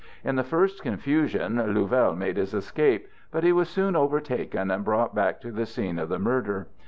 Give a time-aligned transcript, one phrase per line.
[0.23, 5.13] In the first confusion Louvel made his escape, but he was soon overtaken and brought
[5.13, 6.65] back to the scene of the murder.